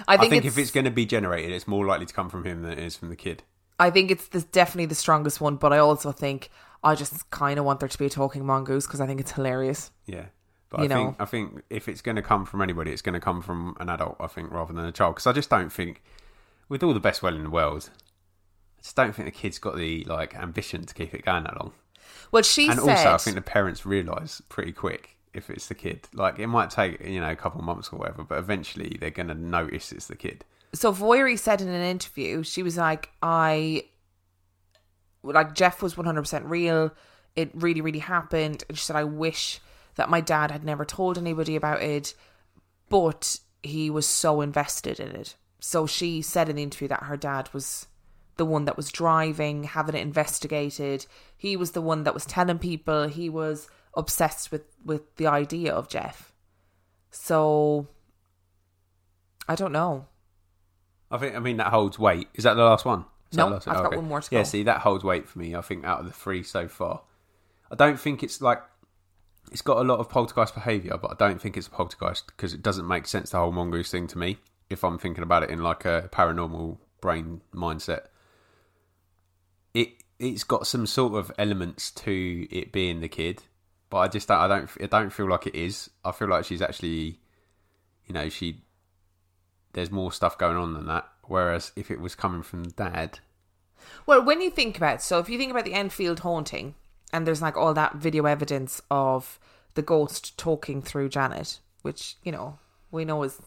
[0.07, 2.63] I think, if it's going to be generated, it's more likely to come from him
[2.63, 3.43] than it is from the kid.
[3.81, 6.51] I think it's the, definitely the strongest one, but I also think
[6.83, 9.33] I just kind of want there to be a talking mongoose because I think it's
[9.33, 9.91] hilarious.
[10.07, 10.27] Yeah.
[10.71, 11.17] But You I think know.
[11.19, 13.89] I think if it's going to come from anybody, it's going to come from an
[13.89, 14.17] adult.
[14.21, 16.03] I think rather than a child, because I just don't think,
[16.69, 17.91] with all the best will in the world,
[18.79, 21.57] I just don't think the kid's got the like ambition to keep it going that
[21.57, 21.73] long.
[22.31, 25.75] Well, she and said, also, I think the parents realise pretty quick if it's the
[25.75, 26.07] kid.
[26.13, 29.11] Like it might take you know a couple of months or whatever, but eventually they're
[29.11, 30.45] going to notice it's the kid.
[30.75, 33.85] So Voirrey said in an interview, she was like, I
[35.23, 36.93] like Gef was 100% real.
[37.37, 38.65] It really, really happened.
[38.69, 39.61] And she said, I wish
[39.97, 42.15] that my dad had never told anybody about it,
[42.89, 45.37] but he was so invested in it.
[45.61, 47.87] So she said in the interview that her dad was
[48.37, 51.07] the one that was driving, having it investigated.
[51.37, 53.09] He was the one that was telling people.
[53.09, 56.33] He was obsessed with with the idea of Gef.
[57.11, 57.89] So
[59.49, 60.07] I don't know.
[61.11, 62.29] I think I mean that holds weight.
[62.35, 63.05] Is that the last one?
[63.33, 64.39] No, last I've got one more to go.
[64.39, 65.55] Yeah, see that holds weight for me.
[65.55, 67.03] I think out of the three so far,
[67.71, 68.63] I don't think it's like
[69.53, 72.55] it's got a lot of poltergeist behaviour, but I don't think it's a poltergeist because
[72.55, 74.39] it doesn't make sense the whole mongoose thing to me.
[74.71, 78.07] If I'm thinking about it in like a paranormal brain mindset,
[79.75, 79.89] it
[80.19, 83.43] it's got some sort of elements to it being the kid,
[83.91, 85.91] but I just don't, I don't I don't feel like it is.
[86.05, 87.21] I feel like she's actually,
[88.07, 88.63] you know, she
[89.73, 91.09] there's more stuff going on than that.
[91.29, 93.21] Whereas if it was coming from dad,
[94.07, 96.75] Well, when you think about so if you think about the Enfield haunting,
[97.13, 99.39] and there's like all that video evidence of
[99.75, 102.59] the ghost talking through Janet, which you know
[102.91, 103.41] we know is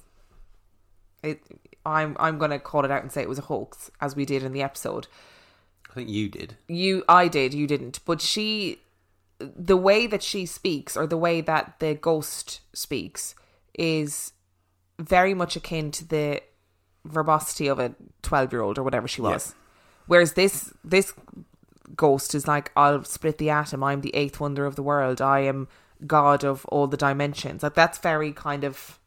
[1.23, 1.43] it.
[1.85, 4.43] I'm I'm gonna call it out and say it was a hoax, as we did
[4.43, 5.07] in the episode.
[5.89, 6.55] I think you did.
[6.69, 8.79] You, I did, you didn't, but she,
[9.39, 13.35] the way that she speaks or the way that the ghost speaks
[13.73, 14.31] is
[14.97, 16.41] very much akin to the
[17.05, 19.55] verbosity of a 12 year old or whatever she was.
[20.07, 21.13] Whereas this, this
[21.95, 23.83] ghost is like, I'll split the atom.
[23.83, 25.21] I'm the eighth wonder of the world.
[25.21, 25.67] I am
[26.05, 27.63] God of all the dimensions.
[27.63, 28.99] Like that's very kind of,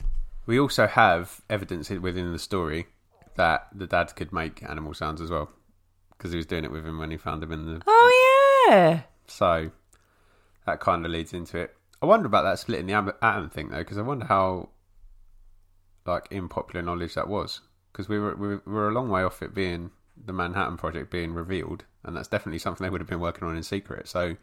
[0.46, 2.87] We also have evidence within the story
[3.37, 5.50] that the dad could make animal sounds as well
[6.16, 7.83] because he was doing it with him when he found him in the.
[7.87, 9.02] oh yeah.
[9.26, 9.70] So
[10.66, 11.76] that kind of leads into it.
[12.00, 14.68] I wonder about that splitting the atom thing though, because I wonder how
[16.07, 17.61] like in popular knowledge that was
[17.94, 20.76] because we were, we were we were a long way off it being the Manhattan
[20.76, 24.09] Project being revealed, and that's definitely something they would have been working on in secret.
[24.09, 24.37] So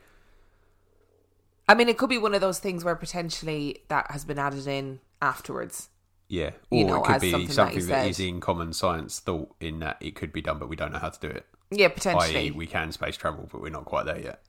[1.68, 4.68] I mean, it could be one of those things where potentially that has been added
[4.68, 5.90] in afterwards.
[6.28, 8.10] yeah, or You know, it could be something that something that said.
[8.10, 11.00] is in common science thought in that it could be done, but we don't know
[11.00, 11.46] how to do it.
[11.70, 12.38] Yeah, potentially.
[12.38, 14.42] I.e., we can space travel, but we're not quite there yet.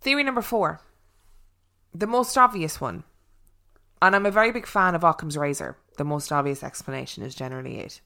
[0.00, 0.80] Theory number four.
[1.92, 3.04] The most obvious one.
[4.00, 5.76] And I'm a very big fan of Occam's razor.
[5.98, 8.00] The most obvious explanation is generally it.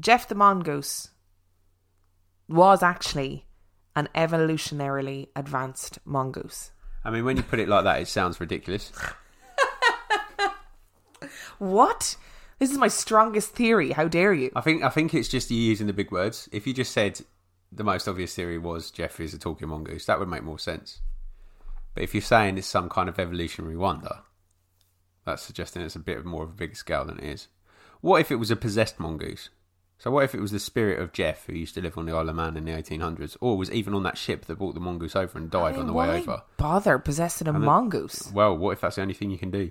[0.00, 1.10] Gef the mongoose
[2.48, 3.46] was actually
[3.94, 6.72] an evolutionarily advanced mongoose.
[7.04, 8.92] I mean, when you put it like that, it sounds ridiculous.
[11.58, 12.16] What?
[12.58, 13.92] This is my strongest theory.
[13.92, 14.50] How dare you?
[14.56, 16.48] I think I think it's just you using the big words.
[16.52, 17.20] If you just said
[17.70, 21.00] the most obvious theory was Gef is a talking mongoose, that would make more sense.
[21.94, 24.20] But if you're saying it's some kind of evolutionary wonder,
[25.24, 27.48] that's suggesting it's a bit more of a bigger scale than it is.
[28.00, 29.50] What if it was a possessed mongoose?
[30.02, 32.12] So what if it was the spirit of Jeff who used to live on the
[32.12, 34.80] Isle of Man in the 1800s, or was even on that ship that brought the
[34.80, 36.42] mongoose over and died on the way over?
[36.56, 38.28] Bother possessing a mongoose.
[38.34, 39.70] Well, what if that's the only thing you can do?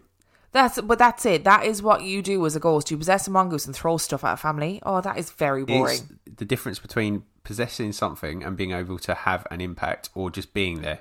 [0.53, 1.43] That's but that's it.
[1.43, 2.89] That is what you do as a ghost.
[2.89, 4.79] You possess a mongoose and throw stuff at a family.
[4.85, 5.97] Oh, that is very boring.
[6.25, 10.53] It's the difference between possessing something and being able to have an impact, or just
[10.53, 10.99] being there.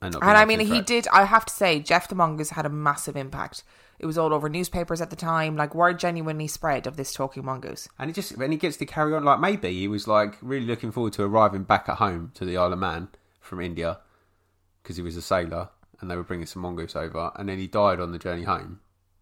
[0.00, 1.08] And, I mean, he did.
[1.08, 3.64] I have to say, Gef the Mongoose had a massive impact.
[3.98, 5.56] It was all over newspapers at the time.
[5.56, 7.88] Like word genuinely spread of this talking mongoose.
[7.98, 10.66] And he just and he gets to carry on like maybe he was like really
[10.66, 13.08] looking forward to arriving back at home to the Isle of Man
[13.40, 13.98] from India
[14.82, 17.66] because he was a sailor and they were bringing some mongoose over and then he
[17.66, 18.80] died on the journey home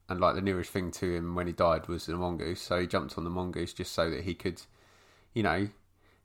[0.08, 2.86] and like the nearest thing to him when he died was the mongoose so he
[2.86, 4.60] jumped on the mongoose just so that he could
[5.32, 5.68] you know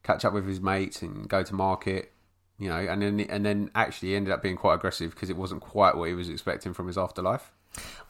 [0.04, 2.12] catch up with his mates and go to market
[2.62, 5.36] you know and then and then actually he ended up being quite aggressive because it
[5.38, 7.52] wasn't quite what he was expecting from his afterlife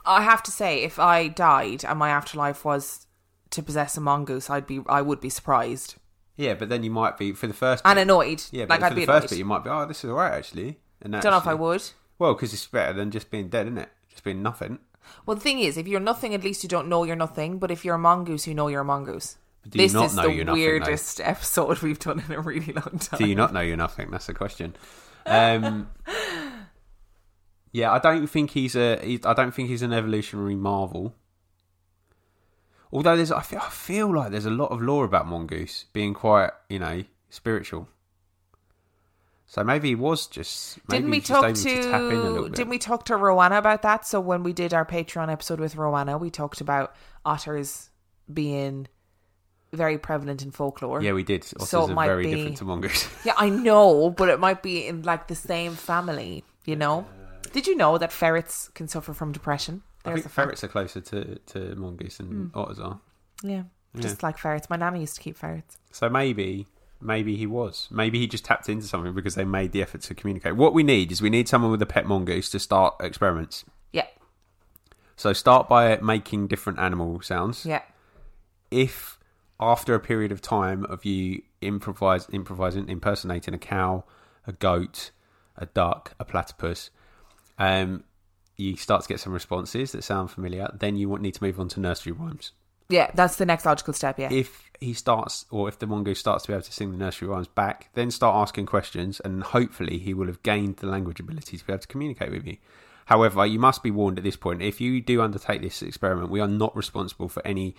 [0.06, 3.06] I have to say, if I died and my afterlife was
[3.52, 5.96] to possess a mongoose, I'd be, I would be surprised
[6.36, 8.44] yeah but then you might be for the first and bit- annoyed.
[8.52, 9.30] yeah but like for I'd the first annoyed.
[9.30, 11.84] bit you might be oh this is alright actually and Don't know if I would.
[12.20, 13.90] Well, because it's better than just being dead, isn't it?
[14.10, 14.78] Just being nothing.
[15.26, 17.58] Well, the thing is, if you're nothing, at least you don't know you're nothing.
[17.58, 19.38] But if you're a mongoose, you know you're a mongoose.
[19.68, 20.70] Do you this not is know the you're nothing, though?
[20.70, 23.18] weirdest episode we've done in a really long time.
[23.20, 24.10] Do you not know you're nothing?
[24.10, 24.76] That's the question.
[25.26, 25.90] Um,
[27.72, 28.98] yeah, I don't think he's a.
[28.98, 31.16] He, I don't think he's an evolutionary marvel.
[32.92, 36.14] Although there's, I feel, I feel like there's a lot of lore about mongoose being
[36.14, 37.88] quite, you know, spiritual.
[39.46, 40.80] So maybe he was just.
[40.88, 42.50] Didn't we talk to, tap in a little to?
[42.50, 44.08] Didn't we talk to Rowana about that?
[44.08, 47.90] So when we did our Patreon episode with Rowana, we talked about otters
[48.34, 48.88] being
[49.74, 51.02] very prevalent in folklore.
[51.02, 51.46] Yeah, we did.
[51.56, 53.08] Otters So it are might very be- different to mongoose.
[53.26, 56.44] Yeah, I know, but it might be in like the same family.
[56.66, 57.08] You know,
[57.54, 59.82] Did you know that ferrets can suffer from depression?
[60.06, 60.36] I think fact.
[60.36, 62.58] ferrets are closer to, to mongoose than hmm.
[62.60, 63.00] otters are.
[63.44, 63.64] Yeah,
[64.00, 64.70] just like ferrets.
[64.70, 65.78] My nanny used to keep ferrets.
[65.92, 66.68] So maybe,
[67.00, 67.88] maybe he was.
[67.92, 70.56] Maybe he just tapped into something because they made the effort to communicate.
[70.56, 73.66] What we need is we need someone with a pet mongoose to start experiments.
[73.92, 74.08] Yeah,
[75.18, 77.66] So start by making different animal sounds.
[77.66, 77.82] yeah.
[78.70, 79.20] If
[79.62, 84.04] after a period of time of you improvise, improvising, impersonating a cow,
[84.48, 85.12] a goat,
[85.56, 86.90] a duck, a platypus,
[87.60, 88.04] um,
[88.58, 90.68] you start to get some responses that sound familiar.
[90.74, 92.52] Then you need to move on to nursery rhymes.
[92.90, 94.20] Yeah, that's the next logical step.
[94.20, 94.32] Yeah.
[94.32, 97.28] if he starts or if the mongoose starts to be able to sing the nursery
[97.28, 101.58] rhymes back, then start asking questions and hopefully he will have gained the language ability
[101.58, 102.58] to be able to communicate with you.
[103.06, 106.40] However, you must be warned at this point if you do undertake this experiment, we
[106.40, 107.76] are not responsible for any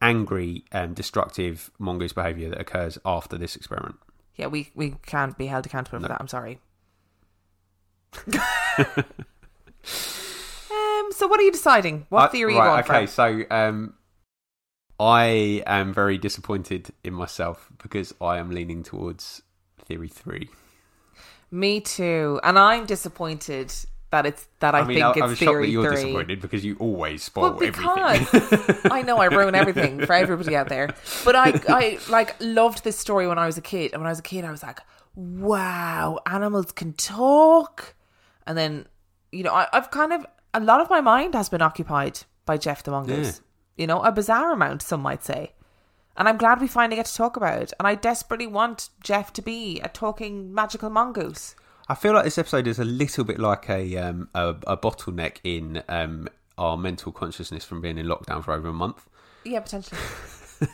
[0.00, 3.96] angry and destructive mongoose behaviour that occurs after this experiment.
[4.36, 6.20] yeah, we, we can't be held accountable for that.
[6.20, 6.60] I'm sorry.
[10.70, 11.12] um.
[11.12, 12.06] So, what are you deciding?
[12.10, 13.12] What Uh, theory right, are you going okay, for?
[13.12, 13.94] so um,
[15.00, 19.42] I am very disappointed in myself because I am leaning towards
[19.84, 20.48] theory three.
[21.50, 22.40] Me too.
[22.42, 23.72] And I'm disappointed
[24.10, 26.02] that it's that I, I, mean, think I, it's I'm shocked theory that you're three.
[26.02, 28.80] disappointed because you always spoil Well, everything.
[28.90, 30.94] I know I ruin everything for everybody out there.
[31.24, 33.92] But I, I like loved this story when I was a kid.
[33.92, 34.80] And when I was a kid, I was like,
[35.14, 37.94] "Wow, animals can talk."
[38.46, 38.86] And then,
[39.30, 42.56] you know, I, I've kind of a lot of my mind has been occupied by
[42.56, 43.42] Gef the Mongoose.
[43.76, 45.52] You know, a bizarre amount, some might say.
[46.16, 47.72] And I'm glad we finally get to talk about it.
[47.78, 51.54] And I desperately want Gef to be a talking magical mongoose.
[51.88, 55.38] I feel like this episode is a little bit like a um, a, a bottleneck
[55.42, 56.28] in um,
[56.58, 59.08] our mental consciousness from being in lockdown for over a month.
[59.44, 60.00] Yeah, potentially.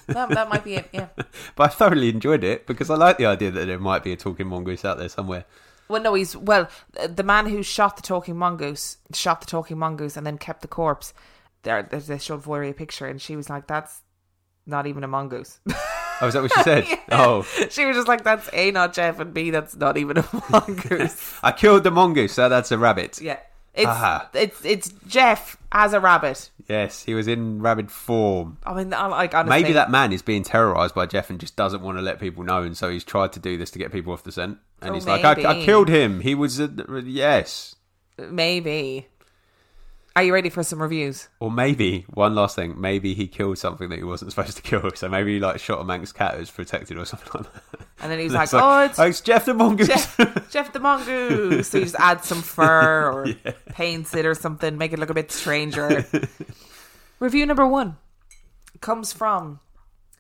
[0.09, 0.89] that, that might be it.
[0.93, 1.09] Yeah.
[1.57, 4.17] But I thoroughly enjoyed it because I like the idea that there might be a
[4.17, 5.45] talking mongoose out there somewhere.
[5.87, 6.69] Well, no, he's well.
[6.93, 10.69] The man who shot the talking mongoose shot the talking mongoose and then kept the
[10.69, 11.15] corpse.
[11.63, 14.01] There, there's they showed Voirrey a picture, and she was like, "That's
[14.67, 15.61] not even a mongoose."
[16.21, 16.87] Oh, is that what she said?
[17.13, 20.25] Oh, she was just like, "That's a not Gef, and b that's not even a
[20.51, 23.21] mongoose." I killed the mongoose, so that's a rabbit.
[23.21, 23.39] yeah,
[23.75, 24.29] it's Aha.
[24.35, 26.51] it's it's Gef as a rabbit.
[26.69, 28.57] Yes, he was in rabbit form.
[28.65, 31.57] I mean, I like honestly, Maybe that man is being terrorized by Gef and just
[31.57, 33.93] doesn't want to let people know, and so he's tried to do this to get
[33.93, 34.59] people off the scent.
[34.81, 35.65] And Oh, he's like, I, I maybe.
[35.65, 36.21] killed him.
[36.21, 36.71] He was, a,
[37.05, 37.75] yes.
[38.19, 39.07] maybe.
[40.17, 41.29] Are you ready for some reviews?
[41.41, 44.89] Or maybe one last thing, maybe he killed something that he wasn't supposed to kill.
[44.95, 47.87] So maybe he like shot a Manx cat who's protected or something like that.
[48.01, 49.89] And then he was And like, "Oh, it's oh, it's Gef the mongoose.
[49.89, 50.17] Gef,
[50.53, 51.69] Gef the mongoose.
[51.69, 53.27] So you just add some fur or
[53.71, 56.07] paints it or something, make it look a bit stranger.
[57.19, 57.97] Review number one
[58.81, 59.61] comes from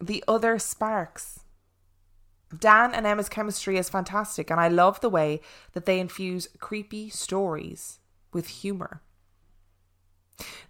[0.00, 1.40] The Other Sparks.
[2.56, 5.40] Dan and Emma's chemistry is fantastic, and I love the way
[5.72, 7.98] that they infuse creepy stories
[8.32, 9.02] with humour.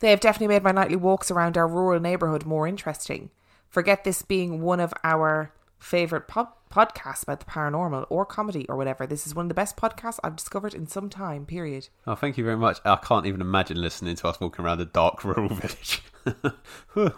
[0.00, 3.30] They have definitely made my nightly walks around our rural neighbourhood more interesting.
[3.68, 8.76] Forget this being one of our favourite pod- podcasts about the paranormal or comedy or
[8.76, 9.06] whatever.
[9.06, 11.88] This is one of the best podcasts I've discovered in some time, period.
[12.06, 12.78] oh, thank you very much.
[12.84, 16.02] I can't even imagine listening to us walking around a dark rural village.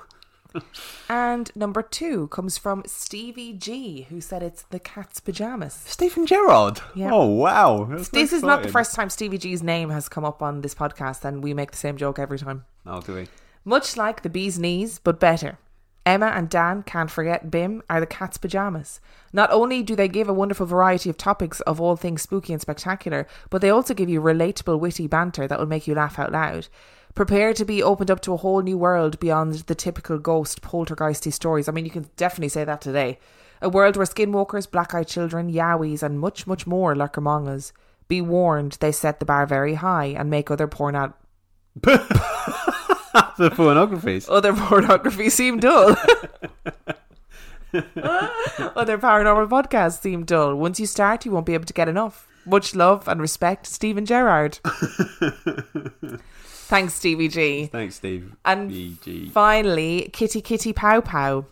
[1.09, 5.75] And number two comes from Stevie G, who said it's the cat's pajamas.
[5.87, 6.81] Stephen Gerrard.
[6.95, 7.11] Yeah.
[7.13, 7.85] Oh wow.
[7.91, 10.75] That's This is not the first time Stevie G's name has come up on this
[10.75, 12.65] podcast, and we make the same joke every time.
[12.85, 13.29] Oh, do we?
[13.65, 15.59] Much like the bee's knees, but better.
[16.07, 19.01] Emma and Dan, can't forget Bim, are the cat's pajamas.
[19.33, 22.63] Not only do they give a wonderful variety of topics of all things spooky and
[22.63, 26.31] spectacular, but they also give you relatable, witty banter that will make you laugh out
[26.31, 26.69] loud.
[27.17, 31.33] Prepare to be opened up to a whole new world beyond the typical ghost, poltergeisty
[31.33, 31.67] stories.
[31.67, 33.19] I mean, you can definitely say that today.
[33.63, 37.73] A world where skinwalkers, black eyed children, yowies, and much, much more lurk among us.
[38.07, 41.15] Be warned, they set the bar very high and make other porn ad-
[41.81, 41.97] the
[43.39, 44.29] pornographies.
[44.31, 45.91] other pornography seem dull.
[48.77, 50.55] other paranormal podcasts seem dull.
[50.55, 52.29] Once you start, you won't be able to get enough.
[52.45, 54.59] Much love and respect, Stephen Gerrard.
[56.67, 57.67] Thanks, Stevie G.
[57.67, 58.35] Thanks, Steve.
[58.45, 59.31] And BG.
[59.31, 61.45] finally, Kitty Kitty Pow Pow.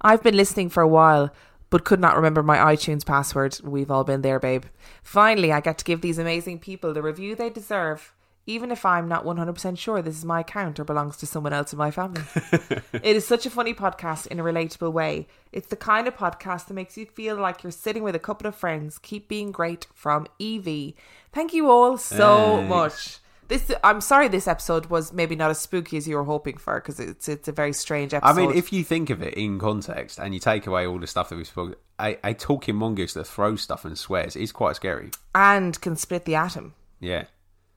[0.00, 1.32] I've been listening for a while,
[1.68, 3.58] but could not remember my iTunes password.
[3.64, 4.64] We've all been there, babe.
[5.02, 8.14] Finally, I get to give these amazing people the review they deserve,
[8.46, 11.72] even if I'm not 100% sure this is my account or belongs to someone else
[11.72, 12.22] in my family.
[12.92, 15.26] it is such a funny podcast in a relatable way.
[15.50, 18.46] It's the kind of podcast that makes you feel like you're sitting with a couple
[18.46, 18.98] of friends.
[18.98, 20.94] Keep being great from Evie.
[21.32, 22.68] Thank you all so Thanks.
[22.68, 23.18] much.
[23.52, 26.80] This I'm sorry this episode was maybe not as spooky as you were hoping for
[26.80, 28.30] because it's it's a very strange episode.
[28.30, 31.06] I mean, if you think of it in context and you take away all the
[31.06, 34.76] stuff that we spoke, a, a talking mongoose that throws stuff and swears is quite
[34.76, 35.10] scary.
[35.34, 36.72] and can split the atom.
[36.98, 37.24] Yeah.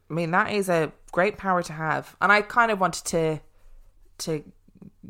[0.09, 2.15] I mean, that is a great power to have.
[2.21, 3.39] And I kind of wanted to
[4.19, 4.45] to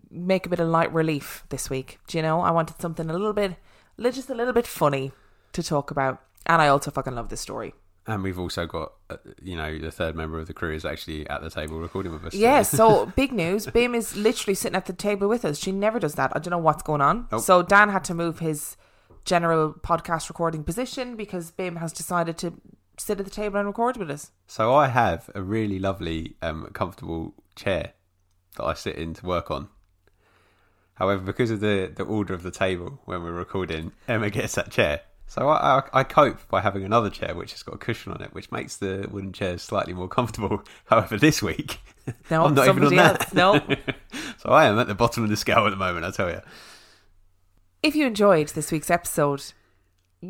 [0.10, 2.00] make a bit of light relief this week.
[2.08, 2.42] Do you know?
[2.42, 3.56] I wanted something a little bit,
[4.02, 5.12] just a little bit funny
[5.54, 6.24] to talk about.
[6.48, 7.76] And I also fucking love this story.
[8.08, 11.28] And we've also got, uh, you know, the third member of the crew is actually
[11.28, 12.36] at the table recording with us.
[12.36, 13.66] Yeah, so big news.
[13.66, 15.58] Bim is literally sitting at the table with us.
[15.58, 16.32] She never does that.
[16.36, 17.28] I don't know what's going on.
[17.40, 18.78] So Dan had to move his
[19.24, 22.54] general podcast recording position because Bim has decided to
[22.98, 24.32] sit at the table and record with us.
[24.46, 27.94] So I have a really lovely, um, comfortable chair
[28.58, 29.70] that I sit in to work on.
[30.94, 34.72] However, because of the, the order of the table when we're recording, Emma gets that
[34.72, 35.02] chair.
[35.28, 38.22] So I, I, I cope by having another chair which has got a cushion on
[38.22, 40.64] it, which makes the wooden chairs slightly more comfortable.
[40.86, 41.80] However, this week,
[42.32, 43.34] No, I'm not even on somebody that.
[43.34, 43.60] No.
[44.38, 46.42] so I am at the bottom of the scale at the moment, I tell you.
[47.82, 49.44] If you enjoyed this week's episode,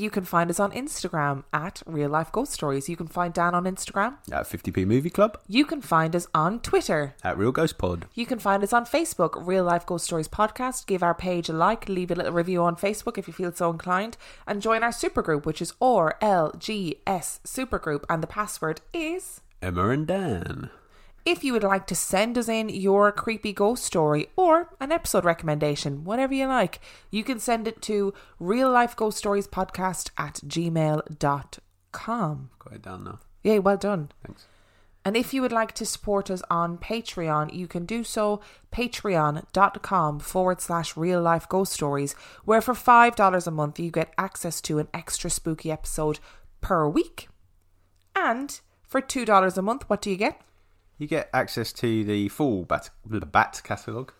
[0.02, 2.88] you can find us on Instagram at Real Life Ghost Stories.
[2.90, 4.16] You can find Dan on Instagram.
[4.32, 7.16] At 50p Movie Club, You can find us on Twitter.
[7.24, 8.06] at Real Ghost Pod.
[8.14, 10.86] You can find us on Facebook, Real Life Ghost Stories Podcast.
[10.88, 13.70] Give our page a like, leave a little review on Facebook if you feel so
[13.70, 14.18] inclined,
[14.48, 19.42] and join our supergroup, which is RLGS Supergroup, and the password is.
[19.62, 20.70] Emma and Dan.
[21.26, 25.26] If you would like to send us in your creepy ghost story or an episode
[25.26, 30.36] recommendation, whatever you like, you can send it to real life ghost stories podcast at
[30.46, 31.10] gmail.com.
[32.60, 33.20] Got it down now.
[33.44, 34.12] Yay, well done.
[34.24, 34.46] Thanks.
[35.04, 38.40] And if you would like to support us on Patreon, you can do so
[38.72, 42.14] patreon.com forward slash real life ghost stories,
[42.44, 46.20] where for $5 a month you get access to an extra spooky episode
[46.62, 47.30] per week.
[48.16, 50.40] And for $2 a month, what do you get?
[50.98, 54.14] You get access to the full bat, the bat catalogue.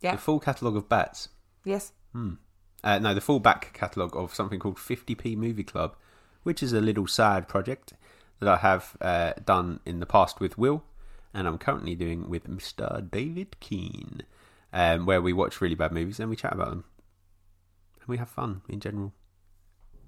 [0.00, 0.12] Yeah.
[0.12, 1.28] The full catalogue of bats.
[1.64, 1.92] Yes.
[2.84, 5.96] Uh, no, the full back catalogue of something called 50p Movie Club,
[6.42, 7.92] which is a little side project
[8.40, 10.82] that I have uh, done in the past with Will,
[11.32, 13.08] and I'm currently doing with Mr.
[13.08, 14.22] David Keane,
[14.72, 16.84] um, where we watch really bad movies and we chat about them.
[18.00, 19.12] And we have fun in general.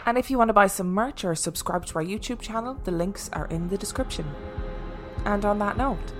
[0.04, 2.90] And if you want to buy some merch or subscribe to our YouTube channel, the
[2.90, 4.26] links are in the description.
[5.24, 6.12] And on that note,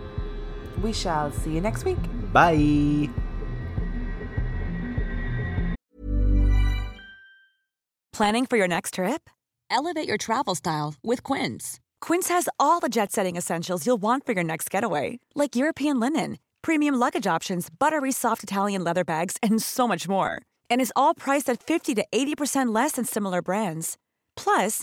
[0.82, 1.98] we shall see you next week.
[2.32, 3.10] Bye!
[8.12, 9.28] Planning for your next trip?
[9.70, 11.80] Elevate your travel style with Quince.
[12.00, 15.98] Quince has all the jet setting essentials you'll want for your next getaway, like European
[15.98, 20.40] linen, premium luggage options, buttery soft Italian leather bags, and so much more.
[20.70, 23.96] And is all priced at 50 to 80% less than similar brands.
[24.36, 24.82] Plus,